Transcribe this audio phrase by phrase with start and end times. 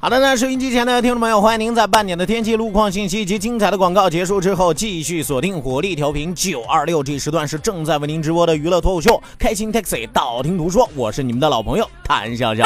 [0.00, 7.02] 好的那，收音机前的听众朋友，欢迎您在半点的天气、路况信息以及精彩的广告结束之后，继续锁定火力调频九二六。
[7.02, 12.64] 这时段是正在为您直播的娱乐脱口秀《开心 Taxi》，道听途说，我是你们的老朋友谭笑笑。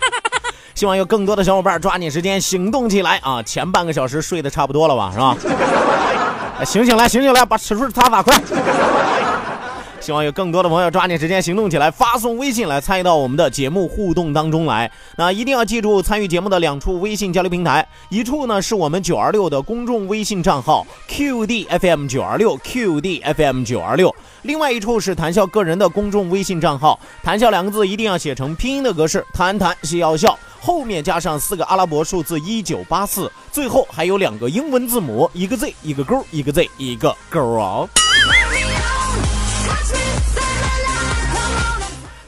[0.74, 3.42] 希望有更多的小伙伴抓紧时间行动起来啊！
[3.42, 5.36] 前半个小时睡得差不多了吧，是吧？
[6.64, 8.40] 醒醒来，醒醒来，把尺寸擦擦，快！
[10.04, 14.92] 希望有更多的朋友抓紧时间行动起来，发送微信来参与到我们的节目互动当中来。
[15.16, 37.88] 那一定要记住参与节目的两处微信交流平台，一处呢是我们九二六的公众微信账号 QDFM 九二六 QDFM 九二六，另外一处是谈笑个人的公众微信账号，谈笑两个字一定要写成拼音的格式，谈谈是要笑，后面加上四个阿拉伯数字一九八四，最后还有两个英文字母，一个 Z 一个勾，一个 Z 一个勾啊。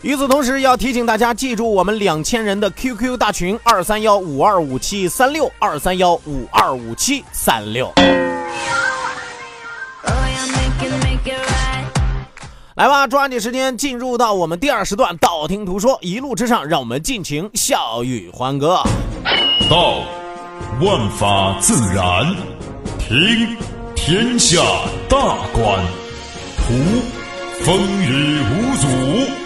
[0.07, 7.93] 与此同时，要提醒大家记住我们两千人的 QQ 大群二三幺五二五七三六二三幺五二五七三六。
[12.77, 18.81] 来吧，抓紧时间进入到我们第二时段，道听途说，一路之上，让我们尽情笑语欢歌。
[19.69, 20.03] 道，
[20.81, 22.33] 万法自然；
[23.01, 23.57] 听，
[23.97, 24.63] 天下
[25.09, 25.19] 大
[25.53, 25.81] 观；
[26.59, 26.75] 图，
[27.65, 29.46] 风雨无阻。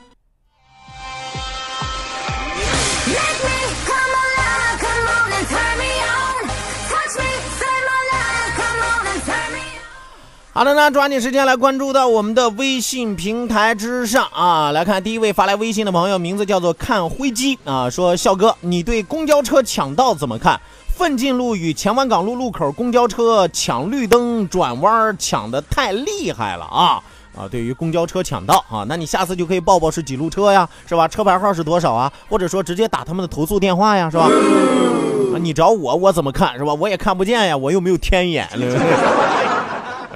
[10.53, 14.71] 好的，那抓紧时间来关注到我们的微信平台之上啊！
[14.71, 20.59] 来看第一位发来微信的朋友，名字叫做看灰机啊，说笑哥，你对公交车抢道怎么看？
[20.93, 27.01] 奋进路与前湾港路路口公交车抢绿灯转弯抢的太厉害了啊！
[27.33, 31.07] 啊，对于公交车抢道啊，那你下次就可以报报是几路车呀，是吧？
[31.07, 32.11] 车牌号是多少啊？
[32.29, 34.25] 或者说直接打他们的投诉电话呀，是吧？
[35.33, 36.73] 啊，你找我，我怎么看是吧？
[36.73, 38.49] 我也看不见呀，我又没有天眼。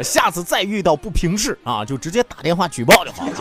[0.03, 3.31] 下次再遇到不平事啊，就直接打电话举报就好了。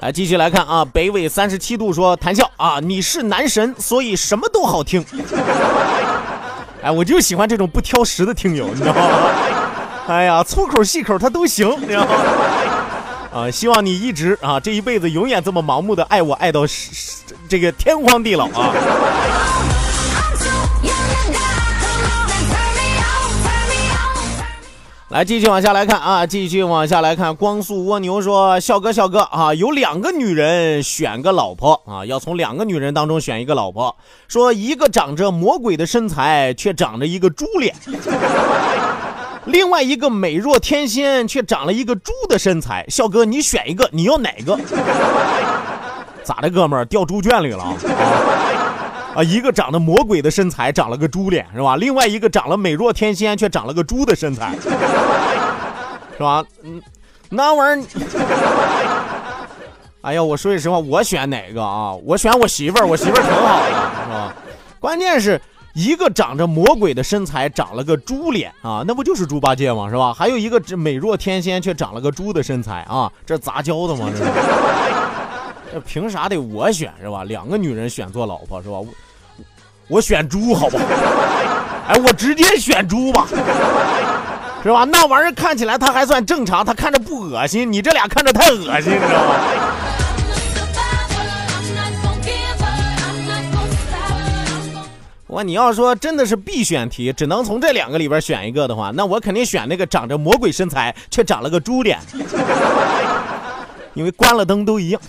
[0.00, 5.04] 来，继续来看啊，北纬三十七度说谈笑啊，你是男神，所以什么都好听。
[6.80, 9.00] 哎，我就喜欢这种不挑食的听友，你知道吗？
[10.06, 12.14] 哎呀，粗口细口他都行，你知道吗？
[13.34, 16.60] 啊，希望你一直啊，这一辈子永远这么盲目的爱我，爱到
[17.48, 18.72] 这个天荒地老啊！
[25.10, 27.34] 来，继续往下来看啊，继续往下来看。
[27.34, 33.96] 光速蜗牛说：“笑哥，笑哥啊，有两个女人选个老婆啊，要从两个女人当中选一个老婆。
[34.28, 37.74] 说一个长着魔鬼的身材，却长着一个猪脸；
[39.46, 42.84] 另外一个美若天仙，却长了一个猪的身材。
[42.90, 44.60] 笑哥，你选一个，你要哪个？
[46.22, 47.64] 咋的，哥们儿掉猪圈里了？”
[49.14, 51.76] 啊，一个长得魔鬼的身材，长了个猪脸，是吧？
[51.76, 54.54] 另外一个长了美若天仙，却长了个猪的身材，
[56.16, 56.44] 是吧？
[56.62, 56.80] 嗯，
[57.30, 57.86] 那玩意儿，
[60.02, 61.92] 哎呀，我说句实话，我选哪个啊？
[62.04, 63.68] 我选我媳妇儿，我媳妇儿挺好的，
[64.04, 64.34] 是吧？
[64.78, 65.40] 关键是
[65.74, 69.88] 一个长着魔鬼的身材，长了个猪脸啊，那不就是猪八戒吗？
[69.88, 70.12] 是吧？
[70.12, 74.08] 还有一个这美若天仙，却长了个猪的身材啊，这杂交的吗？
[74.10, 74.30] 这是。
[75.72, 77.24] 这凭啥得我选是吧？
[77.24, 78.78] 两个女人选做老婆是吧？
[78.78, 78.86] 我
[79.88, 80.84] 我选猪，好不好？
[81.88, 83.26] 哎，我直接选猪吧，
[84.62, 84.84] 是吧？
[84.84, 89.34] 那玩意儿看起来它还算正常，它看着不恶心，你这俩看着太恶心，你知道吗？
[95.26, 101.98] 我你要说真的是必选题，只能从这两个里边选一个的话，那我肯定选那个长着魔鬼身材却长了个猪脸，
[103.98, 105.00] 因为关了灯都一样。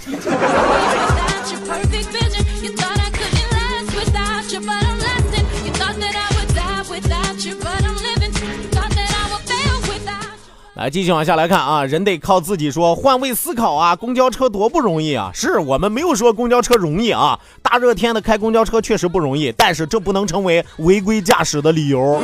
[10.73, 15.29] 来，继续往下来看啊，人得靠自己说，换位思考啊，公交车多不容易啊！
[15.35, 22.19] 是我们没有说公交车容易啊，大热天的开公交车确实不容易，但是这不能成为违规驾驶的理由，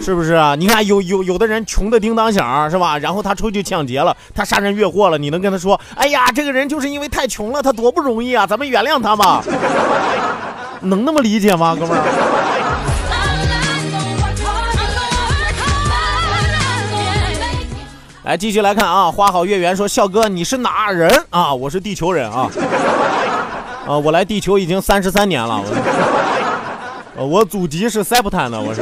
[0.00, 0.54] 是不是啊？
[0.56, 2.96] 你看有有有的人穷的叮当响是吧？
[2.98, 9.44] 然后他出去抢劫了，他杀人越货了，你能跟他说，哎呀，这个人就是因为太穷了，他多不容易啊，咱们原谅他吧？
[10.80, 12.02] 能那么理解吗，哥们儿？
[18.24, 21.52] 来继续来看啊，花好月圆说笑哥你是哪人啊？
[21.52, 22.48] 我是地球人啊，
[23.86, 25.60] 啊我来地球已经三十三年了，
[27.16, 28.80] 我我祖籍是塞普坦的，我是。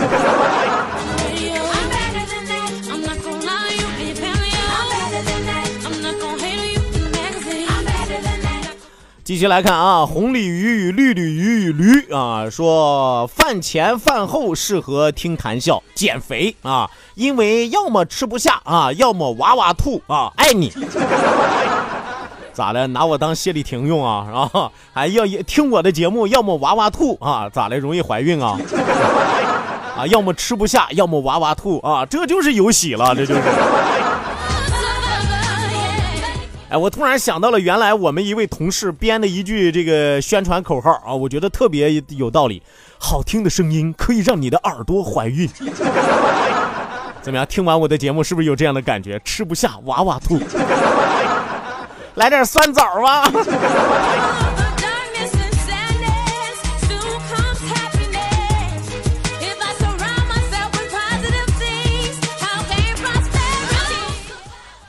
[9.29, 20.73] 继续来看啊，红鲤鱼与绿鲤鱼与驴啊，说饭前饭后适合听谈笑减肥啊，因为要么吃不下啊，要么哇哇吐啊，爱你，
[22.55, 22.87] 咋的？
[22.87, 24.49] 拿我当谢丽婷用啊？
[24.55, 27.79] 啊，还要听我的节目，要么哇哇吐啊，咋的？
[27.79, 28.59] 容易怀孕啊？
[29.95, 33.43] 啊，要么吃不下，要么哇哇吐啊，这就是有喜了，这就是。
[36.71, 42.63] 哎，我突然想到了，原来我们一位同事编的一句这个宣传口号啊，我觉得特别有道理。
[42.99, 45.49] 好听的声音可以让你的耳朵怀孕，
[47.23, 47.47] 怎么样？
[47.47, 49.19] 听完我的节目是不是有这样的感觉？
[49.25, 50.39] 吃不下哇哇吐，
[52.17, 53.31] 来点酸枣吧。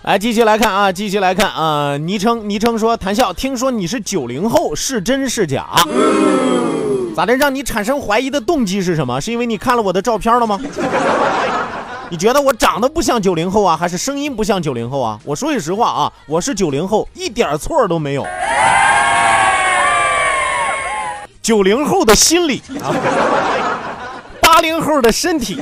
[0.10, 1.96] 来，继续来看啊，继续来看啊！
[1.98, 5.68] 昵称昵称说谈笑，听说你是九零后，是真是假？
[7.16, 7.36] 咋的？
[7.36, 9.22] 让你产生怀疑的动机是什么？
[9.22, 10.60] 是因为你看了我的照片了吗？
[12.10, 15.20] 你觉得我长得不像九零后啊，还是声音不像九零后啊？
[15.24, 18.26] 我说句实话啊，我是九零后，一点错都没有。
[21.40, 22.90] 九零后的心理啊，
[24.42, 25.62] 八零后的身体，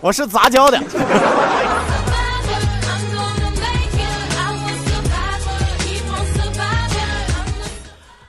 [0.00, 0.82] 我是杂交的。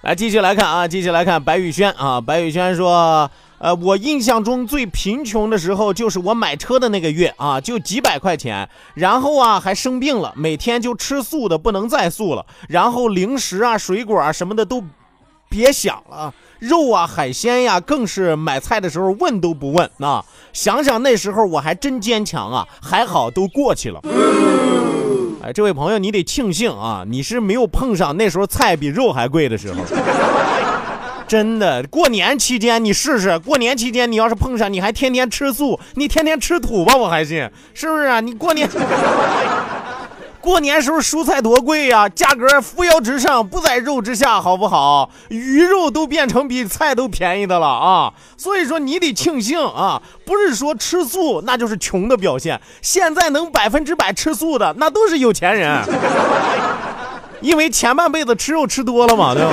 [0.04, 2.20] 来继续来看啊，继续来看白宇轩啊。
[2.20, 8.68] 白宇轩说：“呃，我印象中最贫穷的时候就是我买车的那个月啊，就几百块钱。
[8.96, 12.46] 然后啊，还生病了，每天就吃素的不能再素了。
[12.68, 14.84] 然后零食啊、水果啊什么的都
[15.48, 20.26] 别想了，肉啊、海鲜呀，更是买菜的时候问都不问啊。
[20.52, 24.02] 想想那时候我还真坚强啊，还好都过去了。”
[25.44, 29.82] 哎，这位朋友，你得庆幸啊，你是没有碰上那时候菜比肉还贵的时候。
[31.28, 38.22] 真的，过年期间你试试，过年期间你要是碰上，你还天天吃素，你天天吃土吧，我还信，是不是啊？
[38.22, 38.70] 你过年。
[40.44, 45.10] 过年时候蔬菜多贵呀，价格扶摇直上，不在肉之下，好不好？
[45.30, 48.12] 鱼肉都变成比菜都便宜的了啊！
[48.36, 52.60] 所以说你得庆幸啊，不是说吃素那就是穷的表现。
[52.82, 55.82] 现在能百分之百吃素的，那都是有钱人，
[57.40, 59.52] 因为前半辈子吃肉吃多了嘛，对吧？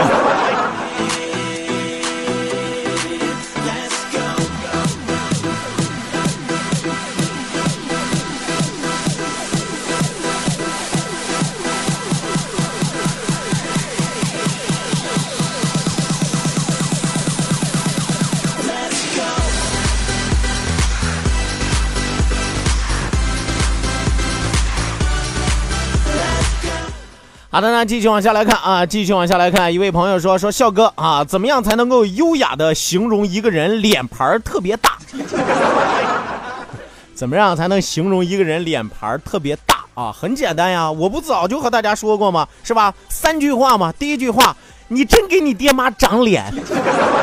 [27.60, 34.96] 好的，那继续往下来看啊，继续往下来看，一位朋友说说笑哥啊，怎么样才能够优雅的形容一个人脸盘特别大？
[37.14, 40.10] 怎么样才能形容一个人脸盘特别大啊？
[40.10, 42.48] 很简单呀，我不早就和大家说过吗？
[42.64, 42.94] 是吧？
[43.10, 43.92] 三句话嘛。
[43.92, 44.56] 第一句话，
[44.88, 46.50] 你真给你爹妈长脸，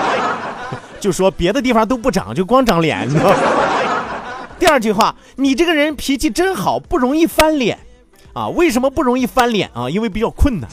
[1.01, 3.09] 就说别的地方都不长，就光长脸，
[4.59, 7.79] 第二句话，你这个人脾气真好，不容易翻脸。
[8.37, 9.89] 啊，为什么不容易翻脸啊？
[9.89, 10.69] 因为比较困难，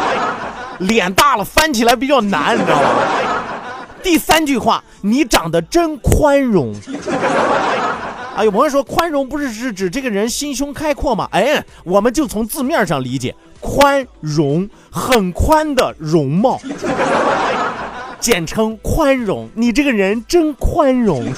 [0.80, 2.88] 脸大了翻起来比较难，你知道吗？
[4.02, 6.72] 第三句话，你长得真宽容。
[8.34, 11.28] 啊，有朋友说宽容不是是指这个人心胸开阔吗？
[11.32, 16.58] 哎，我们就从字面上理解，宽容很宽的容貌，
[18.18, 19.50] 简称宽容。
[19.54, 21.30] 你这个人真宽容。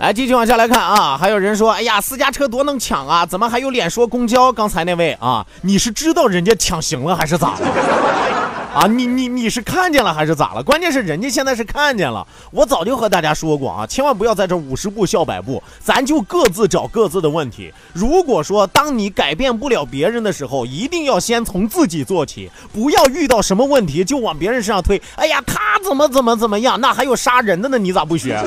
[0.00, 4.50] 来，继续往下来看啊，还有人说，哎呀，私家车多能抢啊，怎么还有脸说公交？
[4.50, 7.68] 刚才那位啊，你是知道人家抢行了还是咋了？
[8.72, 10.62] 啊，你你你是看见了还是咋了？
[10.62, 12.26] 关键是人家现在是看见了。
[12.50, 17.70] 我早就和大家说过啊，千万不要在这五十步笑百步，咱就各自找各自的问题。
[17.92, 25.02] 如果说当你改变不了别人的时候，一定要先从自己做起，不要遇到什么问题就往别人身上推。
[25.16, 26.80] 哎呀，他怎么怎么怎么样？
[26.80, 28.42] 那还有杀人的呢，你咋不学？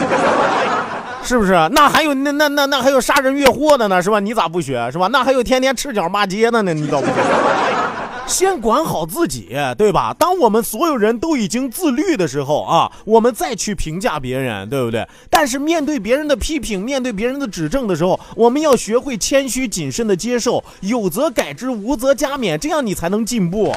[1.24, 1.52] 是不是？
[1.72, 4.20] 那还有那那那那还有杀人越货的呢，是吧？
[4.20, 4.90] 你咋不学？
[4.92, 5.08] 是吧？
[5.08, 7.14] 那还有天天赤脚骂街的呢，你咋不学？
[8.26, 10.16] 先管好自己，对吧？
[10.18, 15.06] 当我们所有人都已经自律的时候啊，我们再去评价别人，对不对？
[15.30, 23.76] 但是面对别人的批评，面对别人的指正的时候，我们要学会谦虚谨慎的接受，有则改之，无则加勉，这样你才能进步。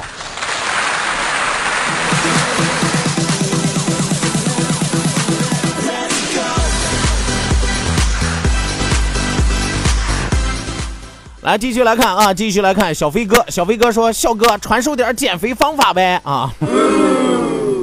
[11.47, 13.41] 来，继续来看啊，继续来看小飞哥。
[13.47, 16.51] 小飞哥说：“笑哥，传授点减肥方法呗啊！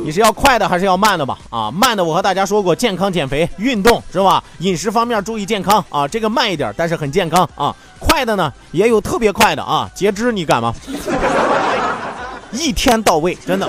[0.04, 1.38] 你是要快的还是要慢的吧？
[1.49, 4.44] 啊，慢的我和大家说过，健康减肥，运动是吧？
[4.59, 7.75] 饮食方面注意健康啊，这个慢一点，但是很健康啊。
[7.99, 10.75] 快的呢，也有特别快的啊，截肢你敢吗？
[12.52, 13.66] 一天到位，真的。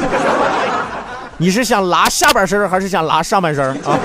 [1.37, 3.97] 你是想拉下半身还是想拉上半身啊？”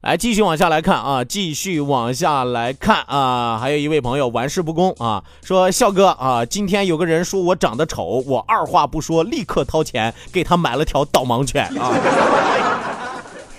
[0.00, 11.90] 来，继续往下来看啊，继续往下来看啊，还有一位朋友玩世不恭啊，说笑哥啊，今天有个人说我长得丑，我二话不说，立刻掏钱给他买了条导盲犬啊，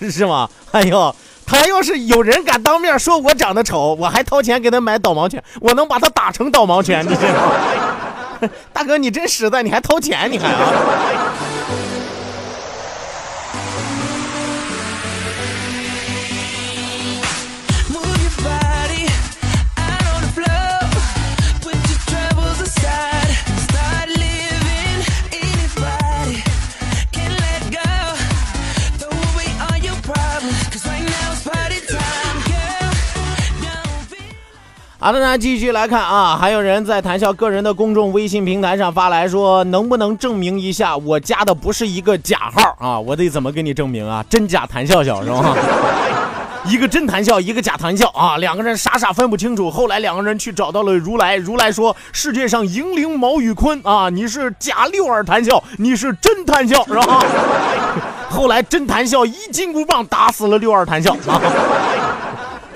[0.00, 0.48] 是吗？
[0.72, 8.50] 哎呦，他要是有人敢当面说我长得丑，我还掏钱给他买导盲犬，我能把他打成导盲犬，你信吗？
[8.72, 10.72] 大哥，你真实在，你还掏钱，你还啊？
[35.02, 43.00] 好的，那继续来看啊，还有人在谈笑个人的公众微信平台上发来说，能不能证明一下我加的不是一个假号啊？
[43.00, 44.22] 我得怎么给你证明啊？
[44.28, 45.56] 真假谈笑笑是吧？
[46.68, 49.70] 一个真谈笑，一个假谈笑啊，两个人傻傻分不清楚。
[49.70, 57.24] 后来两个人去找到了如来，如来说世界上银灵毛宇坤啊，你是假六耳谈笑，你是真谈笑是吧？
[58.28, 61.40] 后来真谈笑一金箍棒打死了六耳谈笑啊。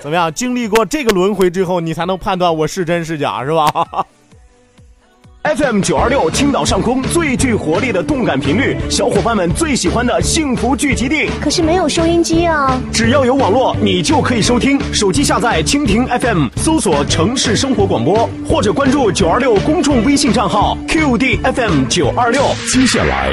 [0.05, 0.31] 怎么样？
[0.35, 3.67] 经历过这个轮回之后，你才能判断我是真是假，是吧？
[5.57, 11.31] FM 九二六，青岛上空最具活力的动感频率，小伙伴们最喜欢的幸福聚集地。
[11.41, 12.79] 可是没有收音机啊！
[12.93, 14.79] 只要有网络，你就可以收听。
[14.93, 22.43] 手机下载蜻蜓 FM，搜索城市生活广播，或者关注九二六公众微信账号 QD FM 九二六。
[22.71, 23.33] 接下来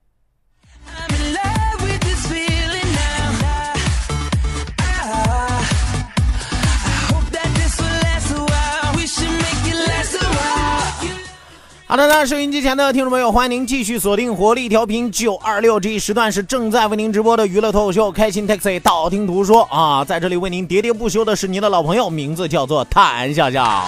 [11.91, 23.85] 好的，那收音机前的听众朋友，欢迎您继续锁定火力调频九二六，这一时段是正在为您直播的娱乐脱口秀《开心 Taxi》，道听途说啊，在这里为您喋喋不休的是您的老朋友，名字叫做谭笑笑。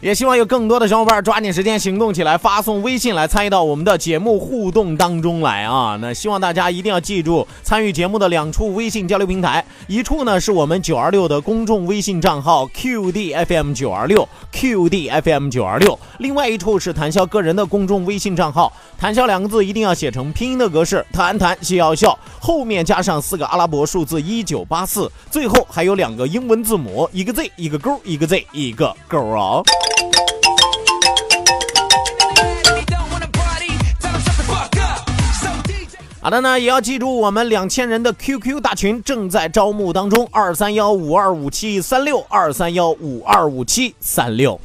[0.00, 5.98] 也希望有更多的小伙伴抓紧时间行动起来，发送微信来参与到我们的节目互动当中来啊！
[6.00, 29.60] 那希望大家一定要记住，参与节目的两处微信交流平台，一处呢是我们九二六的公众微信账号 QDFM 九二六 QDFM 九二六，另外一处是谈笑个人的公众微信账号，谈笑两个字一定要写成拼音的格式，谈谈笑笑，后面加上四个阿拉伯数字一九八四，最后还有两个英文字母，一个 Z 一个勾，一个 Z 一个勾啊！
[36.20, 44.60] 好的呢，也要记住我们两千人的 QQ 大群正在招募当中，二三幺五二五七三六二三幺五二五七三六。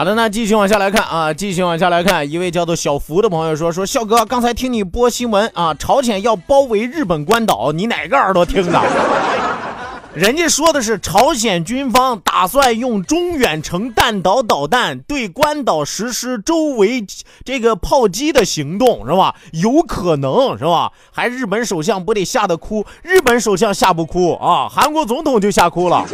[0.00, 8.80] 好的，那继续往下来看啊，继续往下来看，一位叫做小福的朋友说：“说笑哥，刚才听你播新闻啊，朝鲜要包围日本关岛，你哪个耳朵听的？
[10.16, 17.04] 人家说的是朝鲜军方打算用中远程弹道导弹对关岛实施周围
[17.44, 19.34] 这个炮击的行动，是吧？
[19.52, 20.92] 有可能是吧？
[21.12, 22.86] 还日本首相不得吓得哭？
[23.02, 24.66] 日本首相吓不哭啊？
[24.66, 26.06] 韩国总统就吓哭了。”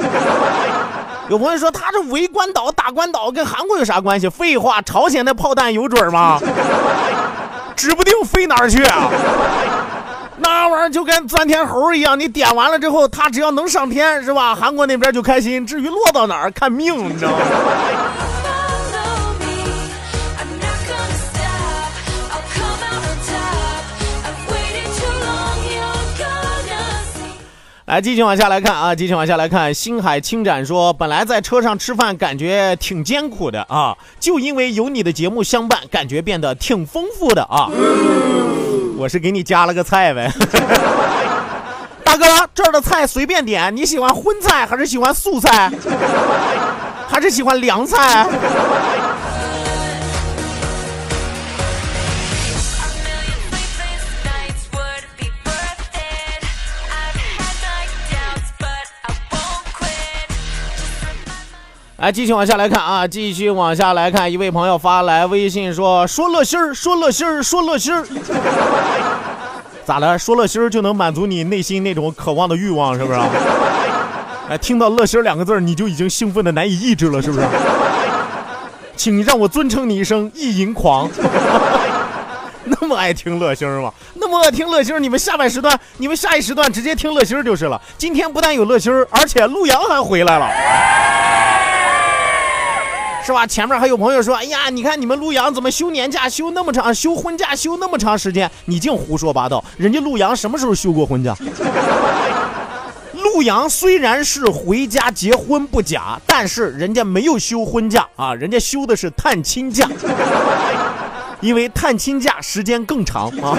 [1.30, 4.28] 有朋友说他这围关岛打关岛跟韩国有啥关系？
[4.28, 6.38] 废话，朝鲜的炮弹有准吗？
[7.76, 9.10] 指不定飞哪儿去啊！
[10.38, 14.54] 那玩意儿就跟钻天猴一样，你点完了之后，他只要能上天是吧？
[14.54, 17.38] 韩国那边就开心，至于落到哪儿看命，你知道吗？
[27.86, 29.72] 来，继续往下来看啊，继续往下来看。
[29.72, 37.70] 星海清展说，本来在车上吃饭感觉挺艰苦的啊，就因为有你的节目相伴，感觉变得挺丰富的啊。
[38.98, 40.28] 我是给你加了个菜呗。
[42.02, 45.70] 大哥，这儿的菜随便点，你喜欢荤菜还是喜欢素菜，
[47.06, 48.26] 还是喜欢凉菜？
[62.06, 68.06] 来，继续往下来看啊，继续往下来看，一位朋友发来微信说：“说乐心儿，说乐心儿，说乐心儿，
[69.84, 70.16] 咋了？
[70.16, 73.18] 说乐心儿就能满足你内心那种渴望的欲望，是不是？
[74.48, 77.46] 哎，听到乐心儿两个字你就已经兴奋的难以抑制了，是不是？
[78.96, 81.10] 请让我尊称你一声意淫狂。
[82.80, 83.92] 那么爱听乐心吗？
[84.14, 87.82] 那么爱听乐心，你们下半时段，你们下一时段直接听乐心儿就是了。
[87.98, 90.48] 今天不但有乐心儿，而且陆阳还回来了。”
[93.26, 93.44] 是吧？
[93.44, 98.48] 前面还有朋友说：“哎呀，你看你们陆阳怎么休年假休那么长，休婚假休那么长时间？
[98.66, 99.64] 你净胡说八道！
[99.76, 101.34] 人家陆阳什么时候休过婚假？
[103.24, 109.88] 陆阳虽然是回家结婚不假，但是人家没有休婚假啊，人家休的是探亲假，
[111.40, 113.58] 因为探亲假时间更长啊。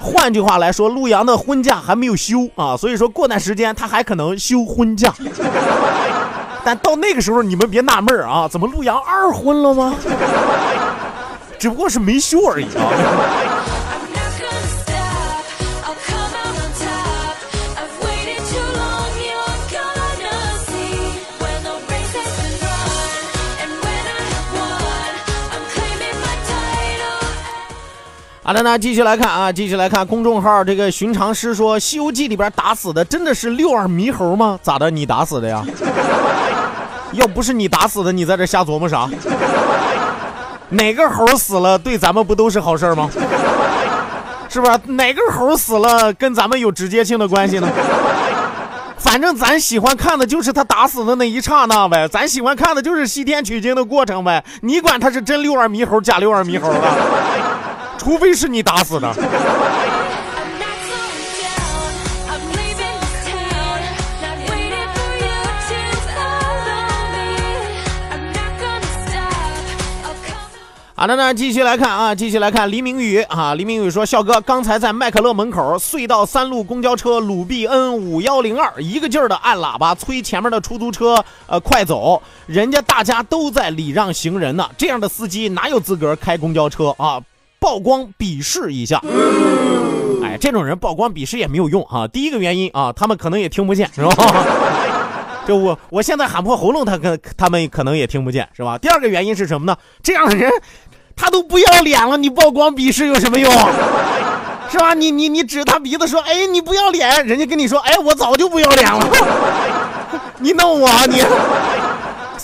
[0.00, 5.14] 换句话来说，陆阳的婚假还没有休啊，所以说过段时间他还可能休婚假。”
[6.64, 9.94] 但到那个时候，你们别纳闷啊，怎么陆洋二婚了吗？
[11.58, 13.59] 只不过是没休而已啊。
[28.50, 34.58] 好的，那继续来看啊，继续来看公众号这个寻常师说，《西游记》里边打死的真的是六耳猕猴吗？
[34.60, 34.90] 咋的？
[34.90, 35.64] 你打死的呀？
[37.14, 39.08] 要不是你打死的，你在这瞎琢磨啥？
[40.70, 43.08] 哪个猴死了，对咱们不都是好事吗？
[44.48, 44.76] 是吧？
[44.84, 47.68] 哪个猴死了，跟咱们有直接性的关系呢？
[48.98, 54.44] 反正咱喜欢看的就是他打死的那一刹那呗，咱喜欢看的就是西天取经的过程呗。
[54.62, 56.80] 你管他是真六耳猕猴，假六耳猕猴的？
[58.00, 59.14] 除非是你打死的。
[70.94, 87.18] 好的呢，继续来看啊，继续来看黎明宇啊，黎明宇说，笑哥刚才在麦克乐门口隧道三路公交车鲁 B N 五幺零二，一个劲儿的按喇叭催前面的出租车呃快走，人家大家都在礼让行人呢，这样的司机哪有资格开公交车啊？
[87.60, 89.00] 曝光鄙视一下。
[90.24, 92.08] 哎，这种人曝光鄙视也没有用啊。
[92.08, 94.10] 第一个原因啊，他们可能也听不见，是吧？
[95.46, 98.76] 就我我现在喊破喉咙，他可他们可能也听不见，是吧？
[98.78, 99.76] 第二个原因是什么呢？
[100.02, 100.50] 这样的人。
[101.16, 103.52] 他都不要脸了，你曝光鄙视有什么用？
[104.72, 104.94] 是吧？
[104.94, 109.06] 你你你指他鼻子说，哎，你不要脸，人家跟你说，哎，我早就不要脸了。
[110.40, 111.20] 你弄我，你，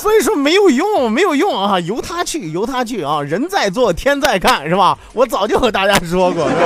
[0.06, 4.96] 所以说没有用，没有用啊，由他去，由他去啊，人在做，天在看，是吧？
[5.12, 6.62] 我早就和大家说过，是吧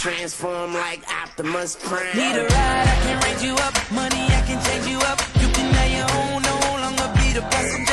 [0.00, 2.14] ？transform like Optimus Prime.
[2.14, 3.74] Need a ride, I can raise you up.
[3.92, 5.20] Money, I can change you up.
[5.40, 7.89] You can have your own, no longer be the passenger.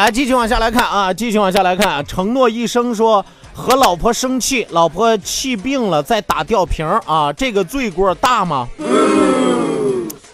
[0.00, 2.04] 来，继续往下来看啊，继续往下来看。
[2.06, 3.24] 承诺一生说。
[3.52, 8.66] 和老婆生气，老婆气病了，再打吊瓶啊，这个罪过大吗？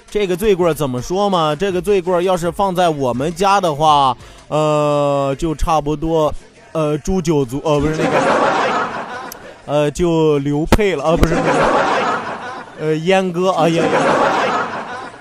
[0.09, 1.57] 这个罪过怎么说嘛？
[1.57, 6.33] 这个罪过要是放在我们家的话，呃，就差不多，
[6.71, 8.21] 呃，诛九族，呃，不是那个，
[9.65, 11.51] 呃，就刘配了，呃，不是那个，
[12.79, 13.83] 呃，阉割，哎呀，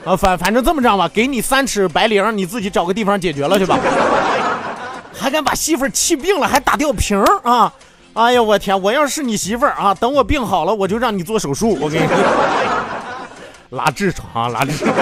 [0.04, 3.80] 啊，反反正这么着吧，给你三尺白绫，你自己找个地方解决了去吧。
[5.26, 7.74] 还敢把媳妇气病了，还打吊瓶啊！
[8.14, 8.80] 哎呀，我天！
[8.80, 11.76] 我要是你媳妇儿啊，等我病好了，我就让你做手术。
[11.82, 12.16] 我跟你说，
[13.76, 14.94] 拉痔疮，拉痔疮。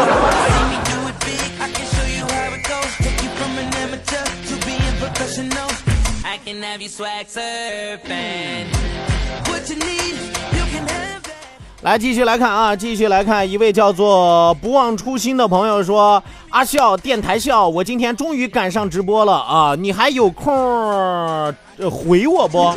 [11.84, 19.76] 来，继续来看啊，继续来看，一位叫做不忘初心的朋友说：“阿笑电台笑，我今天终于赶上直播了啊！
[19.78, 21.54] 你还有空
[21.92, 22.74] 回我不？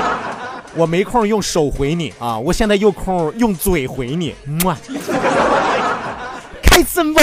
[0.76, 4.76] 我没空用手回你啊，我现在有空用嘴回你，么，
[6.62, 7.20] 开心不？”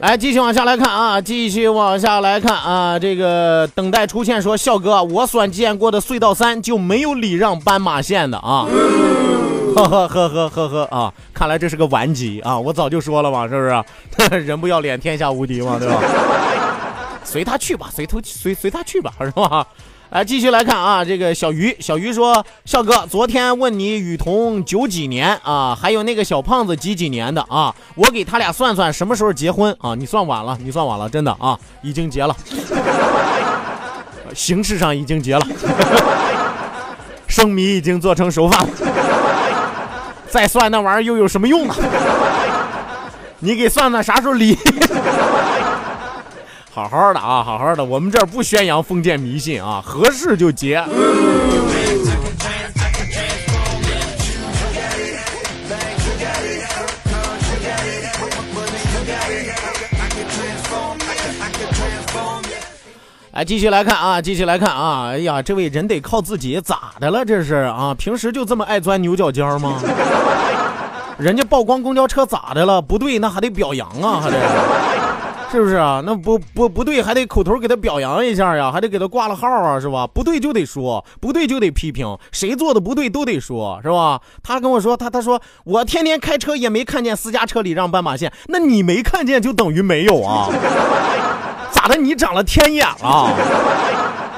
[0.00, 8.66] 来，继续往下来看啊，继续往下来看啊，这个等待出现说，笑哥，我所见过的隧道三就没有礼让斑马线的啊，
[9.76, 14.38] 呵呵呵呵呵呵啊，看来这是个顽疾啊，我早就说了嘛，是不是？
[14.44, 16.02] 人不要脸，天下无敌嘛，对吧？
[17.24, 19.66] 随他去吧，随他随随他去吧，是吧？
[20.14, 27.74] 来继续来看啊，这个小鱼，小鱼说：“笑哥，昨天问你雨桐九几年啊，还有那个小胖子几几年的啊？
[27.96, 29.92] 我给他俩算算什么时候结婚啊？
[29.96, 32.36] 你算晚了，你算晚了，真的啊，已经结了，
[34.32, 35.44] 形式上已经结了，
[37.26, 38.64] 生米已经做成熟饭，
[40.30, 41.74] 再算那玩意儿又有什么用呢？
[43.40, 44.56] 你给算算啥时候离？”
[46.74, 50.84] 好好的啊，好好的，我们这儿不宣扬封建迷信啊，合适就结。
[63.30, 67.24] 来，继续来看啊，继续来看啊，哎呀，这位人得靠自己，咋的了？
[67.24, 69.80] 这是啊，平时就这么爱钻牛角尖吗？
[71.18, 72.82] 人家曝光公交车咋的了？
[72.82, 74.36] 不对，那还得表扬啊，还得。
[75.54, 76.02] 是不是啊？
[76.04, 80.04] 那不不不对，还得口头给他表扬一下呀，还得给他挂了号啊，是吧？
[80.04, 84.20] 不对就得说，不对就得批评，谁做的不对都得说，是吧？
[84.42, 90.48] 他跟我说，他他说我天天开车也没看见私家车礼让斑马线，那你没看见就等于没有啊？
[91.70, 91.94] 咋的？
[91.98, 93.30] 你长了天眼了？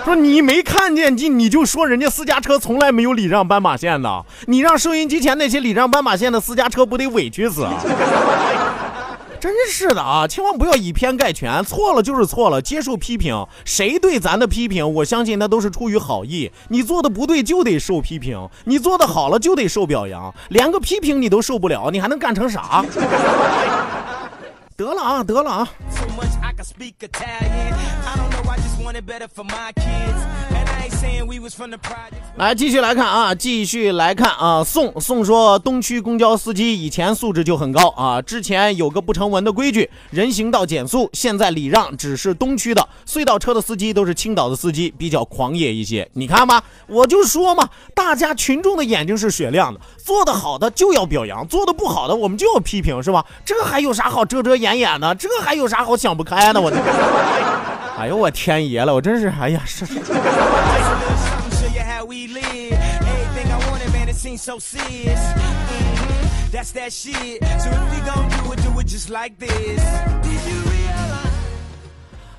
[0.05, 4.23] 说你没看见你你就说人家私家车从来没有礼让斑马线的？
[4.49, 7.73] 你让收音机前那些礼让斑马线的私家车不得委屈死啊？
[9.41, 10.27] 真是的啊！
[10.27, 13.47] 千万不要以偏概全，错了就是错了，接受批评。
[13.65, 16.51] 谁对咱的批评，我相信那都是出于好意。
[16.69, 20.35] 你做的不对就得受批评，你做的好了就得受表扬。
[20.49, 22.85] 连个批评你都受不了，你还能干成啥？
[24.77, 25.69] 得了啊，得了啊！
[32.37, 34.63] 来继续来看啊，继续来看啊。
[34.65, 38.21] 宋宋说，东区公交司机以前素质就很高啊。
[38.23, 46.09] 之前有个不成文的规矩，人行道减速，现在礼让只是东区的，隧道车的司机都是青岛的司机，比较狂野一些。
[46.15, 53.25] 你看吧，我就说嘛，大家群众的眼睛是雪亮的，做得好的就要表扬，做得不好的我们就要批评，是吧？
[53.45, 55.15] 这还有啥好遮遮掩掩的？
[55.15, 56.61] 这还有啥好想不开的？
[56.61, 56.77] 我这，
[57.99, 59.87] 哎呦我天爷了，我真是，哎呀是。
[62.07, 62.77] we live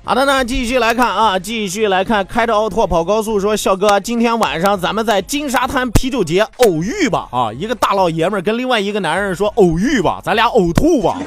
[0.04, 7.52] 好的呢，继续来看啊，继续来看，开着奥拓跑高速说，笑哥，今天晚上咱们在金沙滩啤酒节偶遇吧啊！
[7.52, 11.18] 一个大老爷们跟另外一个男人说偶遇吧，咱俩呕吐吧，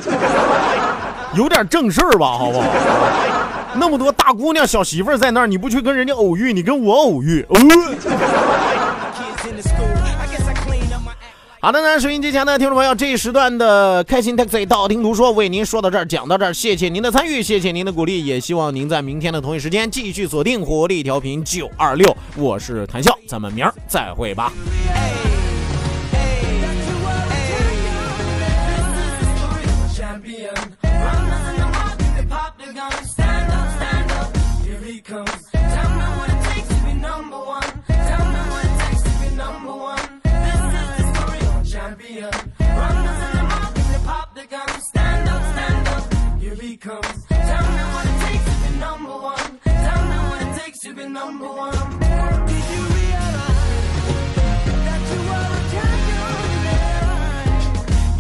[1.36, 2.66] 有点正事儿吧，好不好？
[3.76, 7.46] 那么多大姑娘小媳妇儿在那儿，你不去跟人家偶遇，你跟我偶遇。
[11.64, 24.52] 好的呢，收音机前的听众朋友，这一时段的开心 taxi 道听途说为您说到这儿，讲到这儿，谢谢您的参与，谢谢您的鼓励，也希望您在明天的同一时间继续锁定活力调频九二六，我是谭笑，咱们明儿再会吧。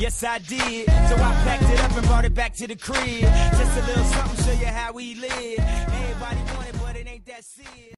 [0.01, 0.85] Yes, I did.
[0.87, 3.21] So I packed it up and brought it back to the crib.
[3.21, 5.59] Just a little something, show you how we live.
[5.59, 7.81] Everybody want it, but it ain't that serious.